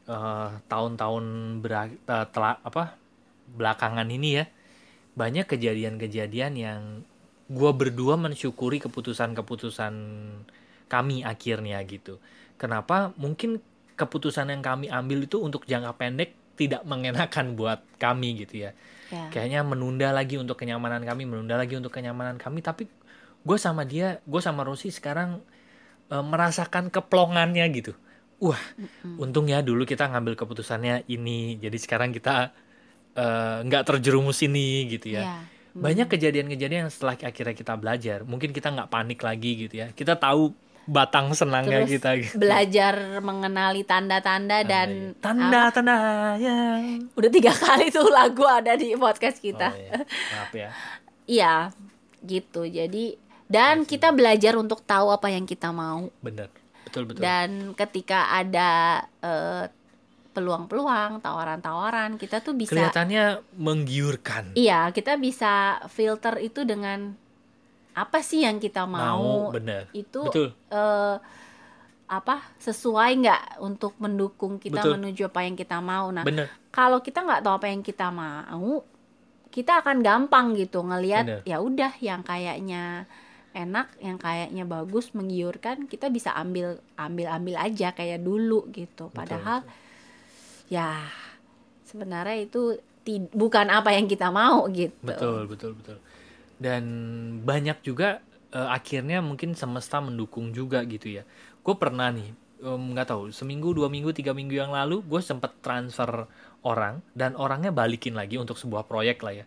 [0.08, 1.26] eh, tahun-tahun
[1.60, 2.96] bera- eh, tela- apa
[3.52, 4.46] belakangan ini ya
[5.14, 6.82] banyak kejadian-kejadian yang
[7.50, 9.94] gua berdua mensyukuri keputusan-keputusan
[10.90, 12.22] kami akhirnya gitu.
[12.62, 13.12] Kenapa?
[13.18, 13.60] Mungkin
[14.00, 18.72] keputusan yang kami ambil itu untuk jangka pendek tidak mengenakan buat kami gitu ya.
[19.12, 19.28] ya.
[19.28, 22.88] kayaknya menunda lagi untuk kenyamanan kami menunda lagi untuk kenyamanan kami tapi
[23.44, 25.44] gue sama dia gue sama Rosi sekarang
[26.12, 27.92] eh, merasakan keplongannya gitu
[28.40, 28.60] wah
[29.20, 32.56] untung ya dulu kita ngambil keputusannya ini jadi sekarang kita
[33.20, 35.86] eh, nggak terjerumus ini gitu ya Ya.
[35.86, 39.88] banyak kejadian-kejadian yang setelah akhirnya kita belajar mungkin kita nggak panik lagi gitu ya.
[39.94, 40.50] Kita tahu
[40.90, 42.34] batang senangnya Terus kita gitu.
[42.42, 45.96] belajar mengenali tanda-tanda dan tanda-tanda
[46.42, 46.82] ya.
[47.14, 49.70] Udah tiga kali tuh lagu ada di podcast kita.
[49.70, 49.94] Oh, iya.
[50.34, 50.70] maaf ya.
[51.30, 51.56] Iya
[52.26, 52.66] gitu.
[52.66, 53.14] Jadi
[53.46, 56.10] dan kita belajar untuk tahu apa yang kita mau.
[56.26, 56.50] Bener
[56.90, 57.22] betul betul.
[57.22, 59.70] Dan ketika ada eh,
[60.30, 64.54] peluang-peluang tawaran-tawaran kita tuh bisa kelihatannya menggiurkan.
[64.54, 67.14] Iya kita bisa filter itu dengan
[67.98, 70.56] apa sih yang kita mau, mau bener itu betul.
[70.72, 71.18] eh,
[72.10, 74.92] apa sesuai nggak untuk mendukung kita Betul.
[74.98, 76.10] menuju apa yang kita mau?
[76.10, 78.82] Nah bener kalau kita nggak tahu apa yang kita mau
[79.50, 83.10] kita akan gampang gitu ngelihat ya udah yang kayaknya
[83.54, 89.10] enak yang kayaknya bagus menggiurkan kita bisa ambil ambil ambil aja kayak dulu gitu.
[89.10, 89.66] Padahal
[90.70, 91.04] ya
[91.84, 92.78] sebenarnya itu
[93.34, 94.94] bukan apa yang kita mau gitu.
[95.02, 95.98] Betul betul betul.
[96.62, 96.84] Dan
[97.42, 98.22] banyak juga
[98.54, 101.26] eh, akhirnya mungkin semesta mendukung juga gitu ya.
[101.66, 106.28] Gue pernah nih nggak tahu seminggu dua minggu tiga minggu yang lalu gue sempet transfer
[106.68, 109.46] orang dan orangnya balikin lagi untuk sebuah proyek lah ya.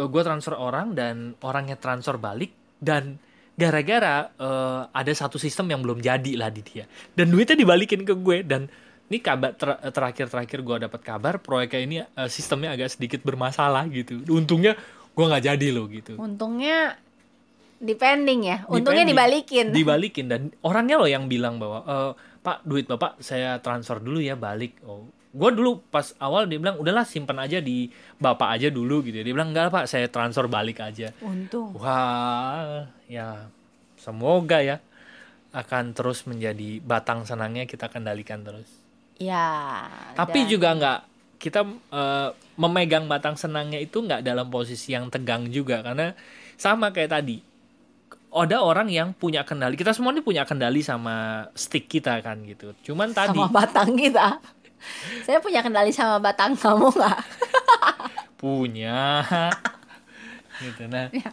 [0.00, 3.20] Gue transfer orang dan orangnya transfer balik dan
[3.58, 8.16] gara-gara eh, ada satu sistem yang belum jadi lah di dia dan duitnya dibalikin ke
[8.16, 8.72] gue dan
[9.10, 14.22] ini kabar ter- terakhir-terakhir gue dapat kabar proyeknya ini eh, sistemnya agak sedikit bermasalah gitu.
[14.30, 14.78] Untungnya
[15.10, 16.14] gue nggak jadi loh gitu.
[16.14, 16.94] Untungnya
[17.82, 18.62] depending ya.
[18.70, 19.72] Untungnya dibalikin.
[19.76, 24.38] dibalikin dan orangnya loh yang bilang bahwa "Eh, pak duit bapak saya transfer dulu ya
[24.38, 24.78] balik.
[24.86, 27.86] Oh gue dulu pas awal dia bilang udahlah simpan aja di
[28.18, 31.14] bapak aja dulu gitu dia bilang enggak pak saya transfer balik aja.
[31.22, 31.70] Untung.
[31.78, 33.46] wah ya
[33.94, 34.82] semoga ya
[35.54, 38.66] akan terus menjadi batang senangnya kita kendalikan terus
[39.20, 39.84] Ya.
[40.16, 40.98] tapi dan- juga nggak
[41.36, 46.12] kita eh, memegang batang senangnya itu nggak dalam posisi yang tegang juga karena
[46.56, 47.40] sama kayak tadi
[48.30, 52.72] ada orang yang punya kendali kita semua ini punya kendali sama stick kita kan gitu
[52.86, 54.40] cuman tadi sama batang kita.
[55.22, 57.20] Saya punya kendali sama batang kamu nggak?
[58.36, 59.20] punya
[60.64, 61.28] gitu nah Ya.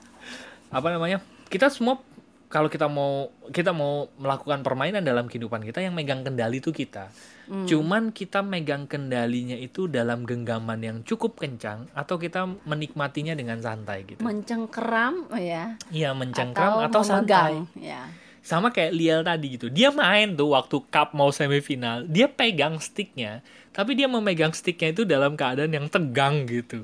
[0.68, 2.04] apa namanya kita semua
[2.48, 7.12] kalau kita mau kita mau melakukan permainan dalam kehidupan kita yang megang kendali itu kita
[7.44, 7.64] Hmm.
[7.64, 14.04] cuman kita megang kendalinya itu dalam genggaman yang cukup kencang atau kita menikmatinya dengan santai
[14.04, 15.80] gitu Mencengkeram ya.
[15.88, 17.08] iya mencengkram atau, memegang.
[17.24, 18.12] santai Ya.
[18.44, 23.40] sama kayak Liel tadi gitu dia main tuh waktu cup mau semifinal dia pegang sticknya
[23.72, 26.84] tapi dia memegang sticknya itu dalam keadaan yang tegang gitu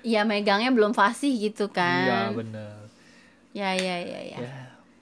[0.00, 2.38] Iya megangnya belum fasih gitu iya kan.
[2.38, 2.78] bener
[3.50, 4.38] Ya ya ya ya.
[4.38, 4.54] ya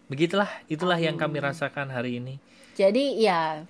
[0.07, 2.37] begitulah itulah yang kami rasakan hari ini
[2.75, 3.63] Jadi ya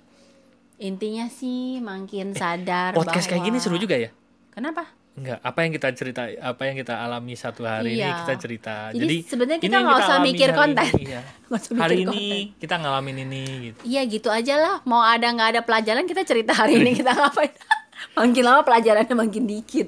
[0.75, 4.11] intinya sih makin sadar Eh, podcast kayak gini bahwa- seru juga ya
[4.49, 4.87] Kenapa?
[5.15, 8.19] Enggak, apa yang kita cerita, apa yang kita alami satu hari ini Iya.
[8.19, 8.75] kita cerita.
[8.91, 10.85] Jadi sebenarnya ini kita yang nggak usah mikir hari konten.
[10.85, 11.21] ini, iya.
[11.55, 13.79] Usah Hari mikir ini kita ngalamin ini gitu.
[13.85, 14.75] Iya gitu aja lah.
[14.83, 17.47] Mau ada nggak ada pelajaran kita cerita hari ini kita ngapain.
[18.17, 19.87] makin lama pelajarannya makin dikit.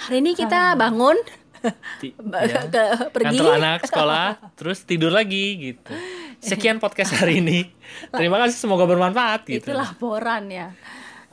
[0.00, 1.16] hari ini kita bangun
[2.00, 3.36] Ke pergi.
[3.38, 5.92] Nganter anak sekolah, terus tidur lagi gitu.
[6.48, 7.66] Sekian podcast hari ini.
[8.14, 9.70] Terima kasih, semoga bermanfaat gitu.
[9.70, 10.70] Itu laporan ya.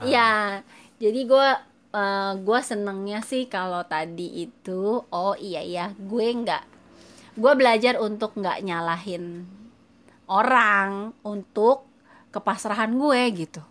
[0.01, 0.61] Iya.
[0.97, 1.49] Jadi gue
[1.93, 6.63] eh, gue senengnya sih kalau tadi itu oh iya iya gue nggak
[7.35, 9.43] gue belajar untuk nggak nyalahin
[10.31, 11.85] orang untuk
[12.31, 13.61] kepasrahan gue gitu.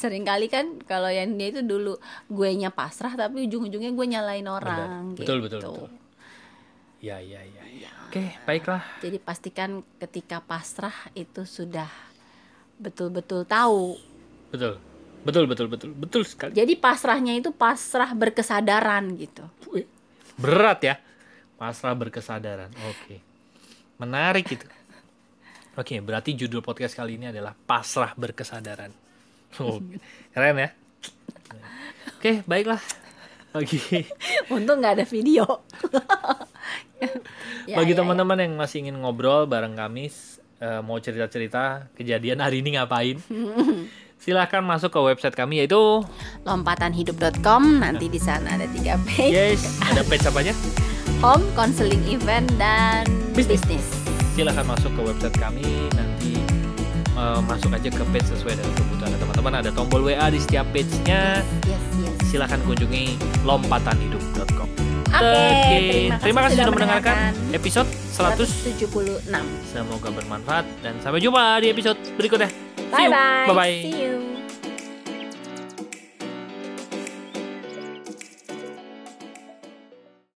[0.00, 2.00] Sering kali kan kalau yang dia itu dulu
[2.32, 5.60] gue nya pasrah tapi ujung-ujungnya gue nyalain orang Betul, gitu.
[5.60, 5.90] betul, betul.
[7.00, 7.90] Ya, ya, ya, ya.
[8.08, 8.84] Oke, baiklah.
[9.00, 11.88] Jadi pastikan ketika pasrah itu sudah
[12.76, 13.96] betul-betul tahu.
[14.52, 14.76] Betul.
[15.20, 15.90] Betul, betul, betul.
[15.96, 16.52] Betul sekali.
[16.52, 19.44] Jadi pasrahnya itu pasrah berkesadaran gitu.
[20.36, 20.96] Berat ya.
[21.60, 22.72] Pasrah berkesadaran.
[22.88, 23.20] Oke.
[24.00, 24.66] Menarik itu.
[25.76, 28.92] Oke, berarti judul podcast kali ini adalah pasrah berkesadaran.
[29.58, 29.82] Oh,
[30.34, 30.70] keren ya.
[32.20, 32.78] Oke, baiklah.
[33.50, 33.80] Bagi
[34.54, 35.44] Untung nggak ada video.
[37.64, 40.12] Ya, bagi ya, teman-teman yang masih ingin ngobrol bareng kami
[40.60, 43.16] eh, mau cerita-cerita kejadian hari ini ngapain?
[44.20, 46.44] Silahkan masuk ke website kami yaitu ya.
[46.44, 49.32] lompatanhidup.com nanti di sana ada tiga page.
[49.32, 50.52] yes, ada page apa aja?
[51.24, 53.64] Home, counseling event dan Bisnis.
[53.64, 53.86] bisnis.
[54.36, 55.64] silahkan masuk ke website kami
[55.96, 56.29] nanti
[57.20, 61.44] eh, masuk aja ke page sesuai dengan kebutuhan teman-teman ada tombol WA di setiap page-nya
[61.62, 62.16] Yes, yes.
[62.26, 64.68] silahkan kunjungi lompatanhidup.com
[65.10, 65.80] Oke,
[66.16, 67.16] terima kasih sudah mendengarkan
[67.50, 68.46] episode 100
[68.78, 69.26] 176.
[69.66, 72.48] semoga bermanfaat dan sampai jumpa di episode berikutnya
[72.88, 73.46] Bye bye.
[73.46, 74.29] bye bye See you.